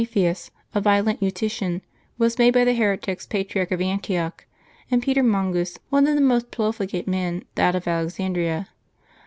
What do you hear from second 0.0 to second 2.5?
arch 3 Cnapheus, a violent Eut3'cliian, was